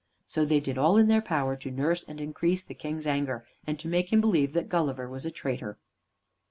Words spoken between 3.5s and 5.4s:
and to make him believe that Gulliver was a